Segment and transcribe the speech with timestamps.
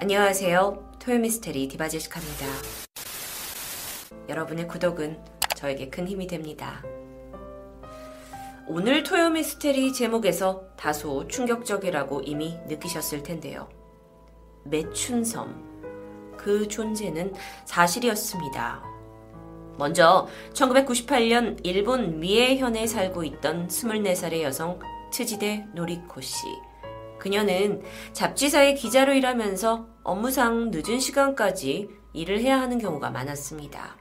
[0.00, 0.92] 안녕하세요.
[1.00, 2.46] 토요미스테리 디바제시카입니다.
[4.28, 5.18] 여러분의 구독은
[5.56, 6.84] 저에게 큰 힘이 됩니다.
[8.68, 13.68] 오늘 토요미스테리 제목에서 다소 충격적이라고 이미 느끼셨을 텐데요.
[14.66, 16.36] 매춘섬.
[16.36, 17.34] 그 존재는
[17.64, 18.84] 사실이었습니다.
[19.78, 24.78] 먼저 1998년 일본 미에현에 살고 있던 24살의 여성
[25.10, 26.46] 트지데 노리코 씨.
[27.18, 27.82] 그녀는
[28.12, 33.96] 잡지사의 기자로 일하면서 업무상 늦은 시간까지 일을 해야 하는 경우가 많았습니다.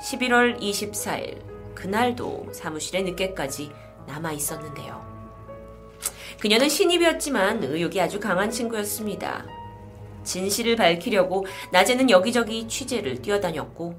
[0.00, 3.70] 11월 24일, 그날도 사무실에 늦게까지
[4.06, 5.12] 남아 있었는데요.
[6.40, 9.46] 그녀는 신입이었지만 의욕이 아주 강한 친구였습니다.
[10.24, 13.94] 진실을 밝히려고 낮에는 여기저기 취재를 뛰어다녔고,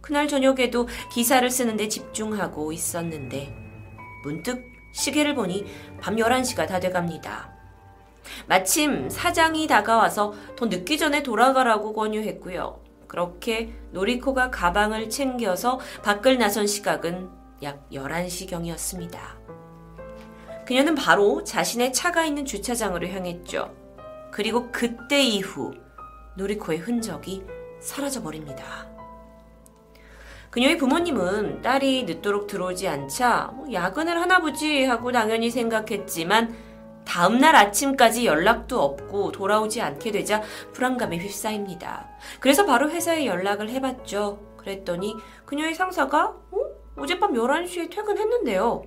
[0.00, 3.54] 그날 저녁에도 기사를 쓰는데 집중하고 있었는데,
[4.24, 5.66] 문득 시계를 보니
[6.00, 7.52] 밤 11시가 다 돼갑니다.
[8.46, 12.80] 마침 사장이 다가와서 더 늦기 전에 돌아가라고 권유했고요.
[13.08, 17.28] 그렇게 노리코가 가방을 챙겨서 밖을 나선 시각은
[17.62, 19.18] 약 11시경이었습니다.
[20.64, 23.74] 그녀는 바로 자신의 차가 있는 주차장으로 향했죠.
[24.30, 25.74] 그리고 그때 이후
[26.36, 27.44] 노리코의 흔적이
[27.80, 28.91] 사라져버립니다.
[30.52, 36.54] 그녀의 부모님은 딸이 늦도록 들어오지 않자 뭐 야근을 하나 보지 하고 당연히 생각했지만
[37.06, 40.42] 다음날 아침까지 연락도 없고 돌아오지 않게 되자
[40.74, 42.06] 불안감에 휩싸입니다.
[42.38, 44.40] 그래서 바로 회사에 연락을 해봤죠.
[44.58, 46.58] 그랬더니 그녀의 상사가 어?
[46.96, 48.82] 어젯밤 11시에 퇴근했는데요.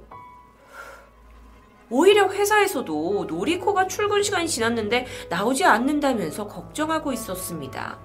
[1.89, 8.04] 오히려 회사에서도 노리코가 출근 시간이 지났는데 나오지 않는다면서 걱정하고 있었습니다.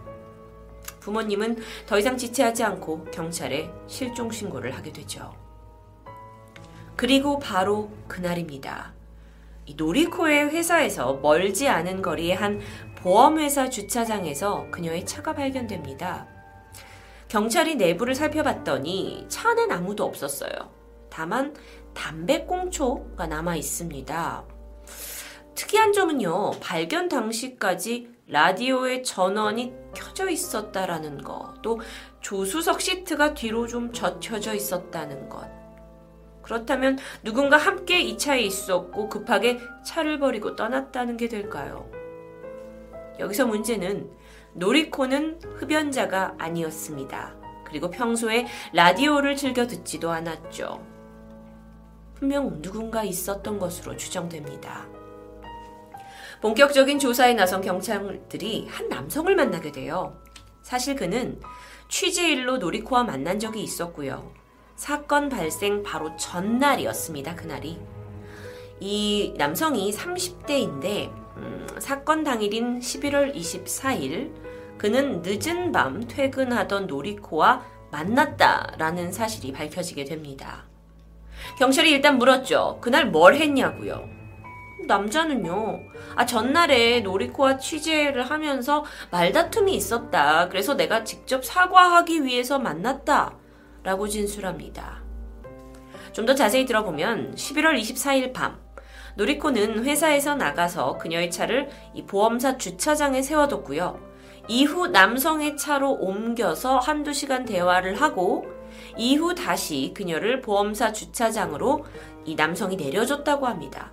[1.01, 5.34] 부모님은 더 이상 지체하지 않고 경찰에 실종 신고를 하게 되죠.
[6.97, 8.93] 그리고 바로 그날입니다.
[9.77, 12.61] 노리코의 회사에서 멀지 않은 거리의 한
[12.97, 16.27] 보험회사 주차장에서 그녀의 차가 발견됩니다.
[17.28, 20.50] 경찰이 내부를 살펴봤더니 차 안엔 아무도 없었어요.
[21.09, 21.55] 다만
[21.94, 24.44] 담배꽁초가 남아 있습니다.
[25.55, 31.81] 특이한 점은요, 발견 당시까지 라디오의 전원이 켜져 있었다라는 것, 또
[32.21, 35.49] 조수석 시트가 뒤로 좀 젖혀져 있었다는 것.
[36.43, 41.91] 그렇다면 누군가 함께 이 차에 있었고 급하게 차를 버리고 떠났다는 게 될까요?
[43.19, 44.11] 여기서 문제는
[44.55, 47.35] 노리코는 흡연자가 아니었습니다.
[47.65, 50.85] 그리고 평소에 라디오를 즐겨 듣지도 않았죠.
[52.15, 55.00] 분명 누군가 있었던 것으로 추정됩니다.
[56.41, 60.17] 본격적인 조사에 나선 경찰들이 한 남성을 만나게 돼요.
[60.62, 61.39] 사실 그는
[61.89, 64.33] 취재일로 노리코와 만난 적이 있었고요.
[64.77, 67.34] 사건 발생 바로 전날이었습니다.
[67.34, 67.79] 그날이.
[68.81, 74.33] 이 남성이 30대인데 음, 사건 당일인 11월 24일
[74.79, 80.65] 그는 늦은 밤 퇴근하던 노리코와 만났다라는 사실이 밝혀지게 됩니다.
[81.59, 82.79] 경찰이 일단 물었죠.
[82.81, 84.19] 그날 뭘 했냐고요.
[84.87, 85.81] 남자는요,
[86.17, 90.49] 아, 전날에 노리코와 취재를 하면서 말다툼이 있었다.
[90.49, 93.37] 그래서 내가 직접 사과하기 위해서 만났다.
[93.83, 95.03] 라고 진술합니다.
[96.13, 98.59] 좀 더 자세히 들어보면 11월 24일 밤,
[99.17, 103.99] 노리코는 회사에서 나가서 그녀의 차를 이 보험사 주차장에 세워뒀고요.
[104.49, 108.47] 이후 남성의 차로 옮겨서 한두 시간 대화를 하고
[108.97, 111.85] 이후 다시 그녀를 보험사 주차장으로
[112.25, 113.93] 이 남성이 내려줬다고 합니다.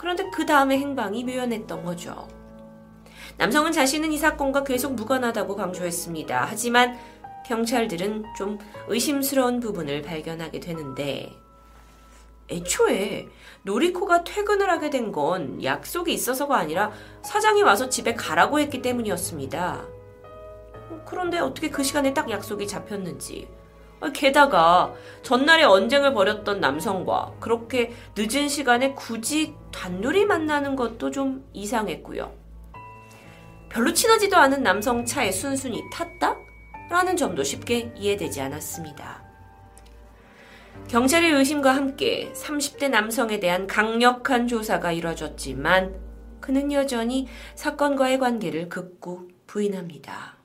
[0.00, 2.26] 그런데 그 다음의 행방이 묘연했던 거죠.
[3.36, 6.46] 남성은 자신은 이 사건과 계속 무관하다고 강조했습니다.
[6.48, 6.98] 하지만
[7.46, 11.36] 경찰들은 좀 의심스러운 부분을 발견하게 되는데
[12.48, 13.28] 애초에
[13.64, 19.84] 노리코가 퇴근을 하게 된 건 약속이 있어서가 아니라 사장이 와서 집에 가라고 했기 때문이었습니다.
[21.04, 23.48] 그런데 어떻게 그 시간에 딱 약속이 잡혔는지
[24.14, 32.32] 게다가 전날에 언쟁을 벌였던 남성과 그렇게 늦은 시간에 굳이 단둘이 만나는 것도 좀 이상했고요.
[33.68, 36.36] 별로 친하지도 않은 남성 차에 순순히 탔다?
[36.90, 39.22] 라는 점도 쉽게 이해되지 않았습니다.
[40.88, 45.94] 경찰의 의심과 함께 30대 남성에 대한 강력한 조사가 이뤄졌지만
[46.40, 50.36] 그는 여전히 사건과의 관계를 극구 부인합니다.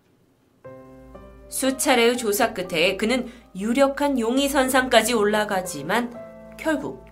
[1.49, 6.13] 수차례의 조사 끝에 그는 유력한 용의선상까지 올라가지만
[6.59, 7.04] 결국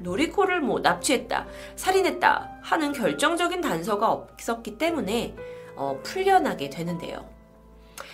[0.00, 1.46] 노리코를 뭐 납치했다,
[1.76, 5.34] 살인했다 하는 결정적인 단서가 없었기 때문에
[5.76, 7.24] 어, 풀려나게 되는데요.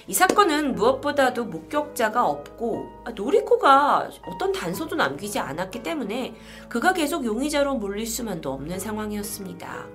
[0.07, 6.35] 이 사건은 무엇보다도 목격자가 없고 아, 노리코가 어떤 단서도 남기지 않았기 때문에
[6.69, 9.87] 그가 계속 용의자로 몰릴 수만도 없는 상황이었습니다.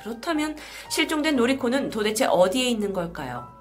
[0.00, 0.56] 그렇다면
[0.90, 3.55] 실종된 노리코는 도대체 어디에 있는 걸까요?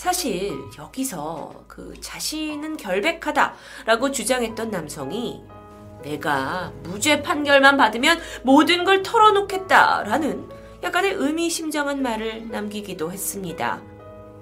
[0.00, 5.42] 사실 여기서 그 자신은 결백하다라고 주장했던 남성이
[6.02, 10.48] 내가 무죄 판결만 받으면 모든 걸 털어놓겠다라는
[10.82, 13.82] 약간의 의미심장한 말을 남기기도 했습니다.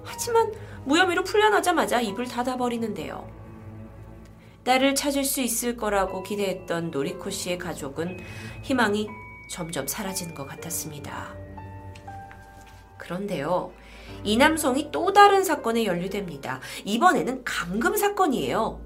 [0.04, 0.52] 하지만
[0.84, 3.28] 무혐의로 풀려나자마자 입을 닫아버리는데요.
[4.62, 8.20] 딸을 찾을 수 있을 거라고 기대했던 노리코 씨의 가족은
[8.62, 9.08] 희망이
[9.50, 11.47] 점점 사라지는 것 같았습니다.
[12.98, 13.72] 그런데요,
[14.24, 16.60] 이 남성이 또 다른 사건에 연루됩니다.
[16.84, 18.80] 이번에는 감금 사건이에요.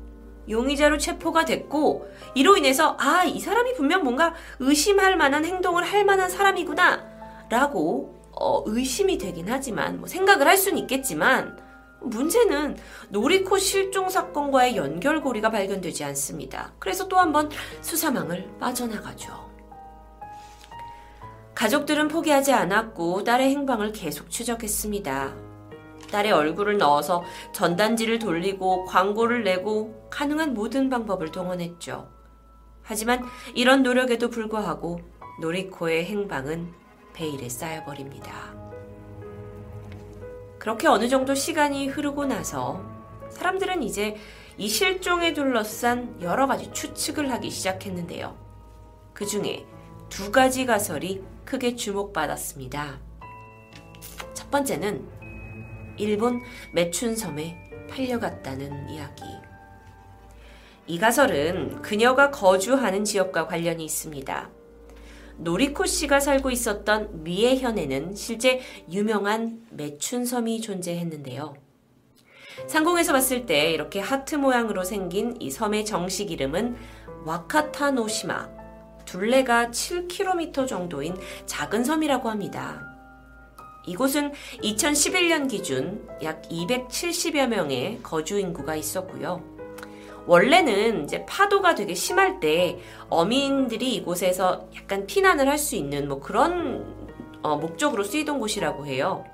[0.48, 6.28] 용의자로 체포가 됐고, 이로 인해서, 아, 이 사람이 분명 뭔가 의심할 만한 행동을 할 만한
[6.28, 11.56] 사람이구나, 라고, 어, 의심이 되긴 하지만, 뭐 생각을 할 수는 있겠지만,
[12.00, 12.76] 문제는
[13.10, 16.72] 노리코 실종 사건과의 연결고리가 발견되지 않습니다.
[16.80, 17.48] 그래서 또 한 번
[17.80, 19.51] 수사망을 빠져나가죠.
[21.54, 25.34] 가족들은 포기하지 않았고 딸의 행방을 계속 추적했습니다.
[26.10, 27.22] 딸의 얼굴을 넣어서
[27.52, 32.08] 전단지를 돌리고 광고를 내고 가능한 모든 방법을 동원했죠.
[32.82, 35.00] 하지만 이런 노력에도 불구하고
[35.40, 36.72] 노리코의 행방은
[37.14, 38.54] 베일에 쌓여버립니다.
[40.58, 42.82] 그렇게 어느 정도 시간이 흐르고 나서
[43.30, 44.16] 사람들은 이제
[44.58, 48.36] 이 실종에 둘러싼 여러 가지 추측을 하기 시작했는데요.
[49.12, 49.66] 그 중에
[50.08, 53.00] 두 가지 가설이 크게 주목받았습니다.
[54.34, 55.06] 첫 번째는
[55.98, 56.40] 일본
[56.72, 59.22] 매춘섬에 팔려갔다는 이야기.
[60.86, 64.50] 이 가설은 그녀가 거주하는 지역과 관련이 있습니다.
[65.36, 68.60] 노리코 씨가 살고 있었던 미에현에는 실제
[68.90, 71.54] 유명한 매춘섬이 존재했는데요.
[72.66, 76.76] 상공에서 봤을 때 이렇게 하트 모양으로 생긴 이 섬의 정식 이름은
[77.24, 78.61] 와카타노시마,
[79.04, 81.16] 둘레가 7km 정도인
[81.46, 82.88] 작은 섬이라고 합니다.
[83.86, 84.32] 이곳은
[84.62, 89.42] 2011년 기준 약 270여 명의 거주 인구가 있었고요.
[90.26, 92.78] 원래는 이제 파도가 되게 심할 때
[93.08, 97.02] 어민들이 이곳에서 약간 피난을 할 수 있는 뭐 그런
[97.42, 99.24] 어, 목적으로 쓰이던 곳이라고 해요.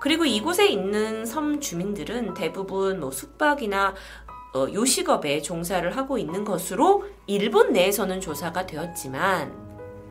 [0.00, 4.21] 그리고 이곳에 있는 섬 주민들은 대부분 뭐 숙박이나 어,
[4.54, 9.52] 요식업에 종사를 하고 있는 것으로 일본 내에서는 조사가 되었지만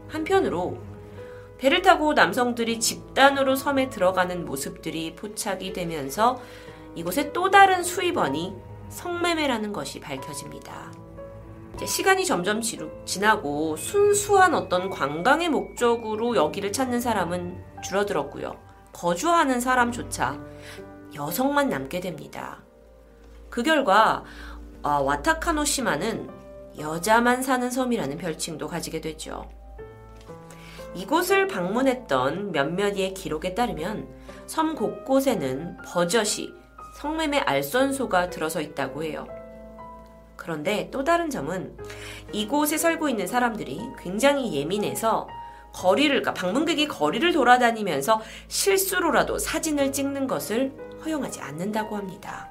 [0.07, 0.77] 한편으로
[1.57, 6.41] 배를 타고 남성들이 집단으로 섬에 들어가는 모습들이 포착이 되면서
[6.95, 8.55] 이곳에 또 다른 수입원이
[8.89, 10.91] 성매매라는 것이 밝혀집니다.
[11.85, 12.61] 시간이 점점
[13.05, 18.57] 지나고 순수한 어떤 관광의 목적으로 여기를 찾는 사람은 줄어들었고요.
[18.91, 20.39] 거주하는 사람조차
[21.15, 22.63] 여성만 남게 됩니다.
[23.51, 24.23] 그 결과
[24.81, 26.29] 어, 와타카노시마는
[26.79, 29.47] 여자만 사는 섬이라는 별칭도 가지게 되죠.
[30.95, 34.07] 이곳을 방문했던 몇몇의 기록에 따르면
[34.47, 36.53] 섬 곳곳에는 버젓이
[36.97, 39.27] 성매매 알선소가 들어서 있다고 해요.
[40.35, 41.77] 그런데 또 다른 점은
[42.31, 45.27] 이곳에 살고 있는 사람들이 굉장히 예민해서
[45.73, 50.73] 거리를, 그러니까 방문객이 거리를 돌아다니면서 실수로라도 사진을 찍는 것을
[51.05, 52.50] 허용하지 않는다고 합니다.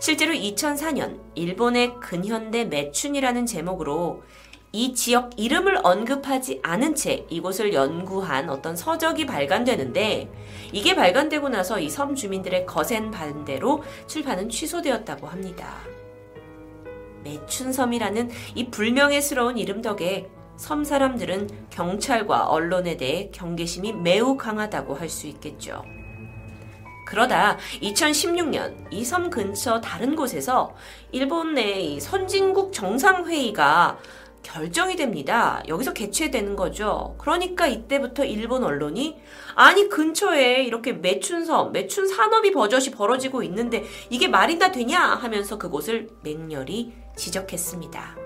[0.00, 4.22] 실제로 2004년 일본의 근현대 매춘이라는 제목으로
[4.70, 10.30] 이 지역 이름을 언급하지 않은 채 이곳을 연구한 어떤 서적이 발간되는데
[10.72, 15.74] 이게 발간되고 나서 이 섬 주민들의 거센 반대로 출판은 취소되었다고 합니다.
[17.24, 25.26] 매춘섬이라는 이 불명예스러운 이름 덕에 섬 사람들은 경찰과 언론에 대해 경계심이 매우 강하다고 할 수
[25.28, 25.82] 있겠죠.
[27.08, 30.74] 그러다 2016년 이 섬 근처 다른 곳에서
[31.10, 33.98] 일본 내 선진국 정상회의가
[34.42, 35.62] 결정이 됩니다.
[35.68, 37.14] 여기서 개최되는 거죠.
[37.18, 39.18] 그러니까 이때부터 일본 언론이
[39.54, 46.92] 아니 근처에 이렇게 매춘섬, 매춘 산업이 버젓이 벌어지고 있는데 이게 말이나 되냐 하면서 그곳을 맹렬히
[47.16, 48.16] 지적했습니다.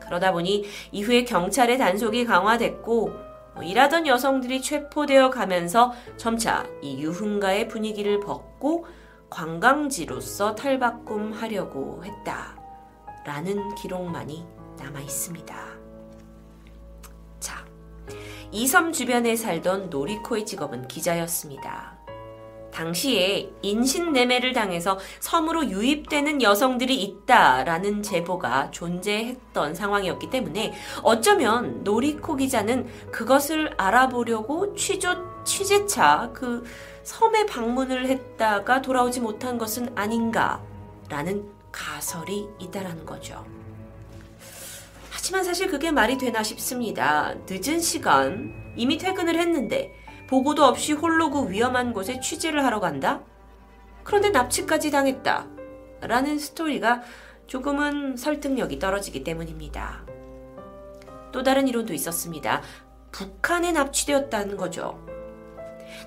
[0.00, 3.27] 그러다 보니 이후에 경찰의 단속이 강화됐고 뭐
[3.62, 8.86] 일하던 여성들이 체포되어 가면서 점차 이 유흥가의 분위기를 벗고
[9.30, 12.56] 관광지로서 탈바꿈하려고 했다.
[13.24, 14.46] 라는 기록만이
[14.78, 15.54] 남아 있습니다.
[17.40, 17.64] 자,
[18.50, 21.98] 이섬 주변에 살던 노리코의 직업은 기자였습니다.
[22.78, 33.74] 당시에 인신매매를 당해서 섬으로 유입되는 여성들이 있다라는 제보가 존재했던 상황이었기 때문에 어쩌면 노리코 기자는 그것을
[33.76, 36.64] 알아보려고 취조, 취재차 그
[37.02, 43.44] 섬에 방문을 했다가 돌아오지 못한 것은 아닌가라는 가설이 있다라는 거죠.
[45.10, 47.34] 하지만 사실 그게 말이 되나 싶습니다.
[47.48, 49.92] 늦은 시간, 이미 퇴근을 했는데,
[50.28, 53.22] 보고도 없이 홀로 그 위험한 곳에 취재를 하러 간다?
[54.04, 55.46] 그런데 납치까지 당했다.
[56.02, 57.02] 라는 스토리가
[57.46, 60.04] 조금은 설득력이 떨어지기 때문입니다.
[61.32, 62.62] 또 다른 이론도 있었습니다.
[63.10, 65.02] 북한에 납치되었다는 거죠.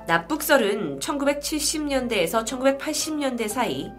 [0.08, 3.90] 납북설은 1970년대에서 1980년대 사이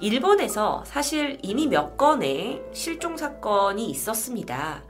[0.00, 4.82] 일본에서 사실 이미 몇 건의 실종 사건이 있었습니다.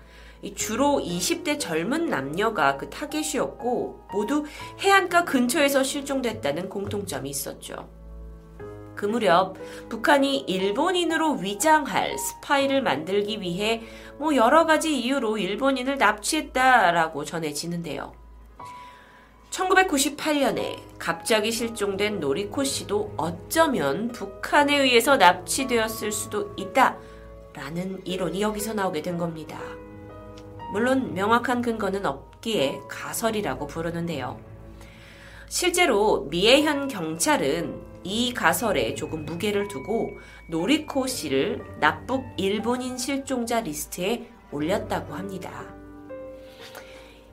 [0.54, 4.44] 주로 20대 젊은 남녀가 그 타겟이었고 모두
[4.80, 7.88] 해안가 근처에서 실종됐다는 공통점이 있었죠.
[8.94, 9.56] 그 무렵
[9.88, 13.82] 북한이 일본인으로 위장할 스파이를 만들기 위해
[14.18, 18.12] 뭐 여러 가지 이유로 일본인을 납치했다라고 전해지는데요.
[19.50, 26.98] 1998년에 갑자기 실종된 노리코 씨도 어쩌면 북한에 의해서 납치되었을 수도 있다.
[27.52, 29.58] 라는 이론이 여기서 나오게 된 겁니다.
[30.72, 34.38] 물론 명확한 근거는 없기에 가설이라고 부르는데요.
[35.48, 45.14] 실제로 미에현 경찰은 이 가설에 조금 무게를 두고 노리코 씨를 납북 일본인 실종자 리스트에 올렸다고
[45.14, 45.74] 합니다.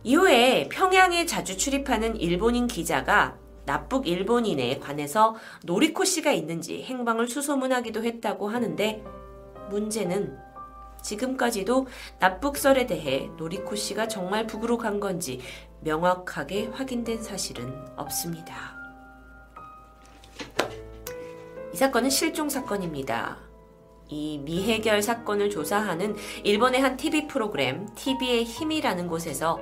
[0.04, 8.48] 이후에 평양에 자주 출입하는 일본인 기자가 납북 일본인에 관해서 노리코 씨가 있는지 행방을 수소문하기도 했다고
[8.50, 9.04] 하는데
[9.70, 10.38] 문제는
[11.02, 11.88] 지금까지도
[12.20, 15.42] 납북설에 대해 노리코 씨가 정말 북으로 간 건지
[15.82, 18.76] 명확하게 확인된 사실은 없습니다.
[21.74, 23.38] 이 사건은 실종 사건입니다.
[24.10, 29.60] 이 미해결 사건을 조사하는 일본의 한 TV 프로그램 TV의 힘이라는 곳에서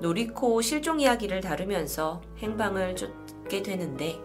[0.00, 4.20] 노리코 실종 이야기를 다루면서 행방을 쫓게 되는데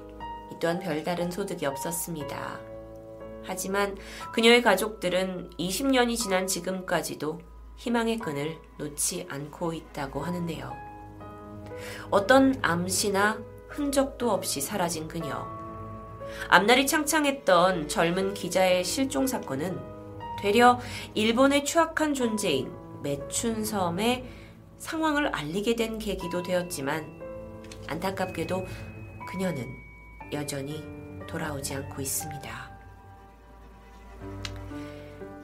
[0.51, 2.70] 이 또한 별다른 소득이 없었습니다.
[3.43, 3.98] 하지만
[4.33, 7.39] 그녀의 가족들은 20년이 지난 지금까지도
[7.77, 10.74] 희망의 끈을 놓지 않고 있다고 하는데요.
[12.10, 15.48] 어떤 암시나 흔적도 없이 사라진 그녀.
[16.50, 19.79] 앞날이 창창했던 젊은 기자의 실종 사건은
[20.39, 20.79] 되려
[21.13, 22.71] 일본의 추악한 존재인
[23.03, 24.25] 매춘섬의
[24.77, 27.21] 상황을 알리게 된 계기도 되었지만
[27.88, 28.65] 안타깝게도
[29.29, 29.67] 그녀는
[30.31, 30.83] 여전히
[31.27, 32.70] 돌아오지 않고 있습니다.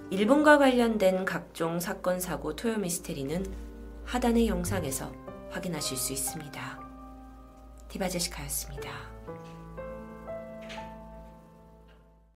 [0.09, 3.45] 일본과 관련된 각종 사건, 사고, 토요 미스테리는
[4.05, 5.11] 하단의 영상에서
[5.51, 6.79] 확인하실 수 있습니다.
[7.89, 9.16] 디바제시카였습니다.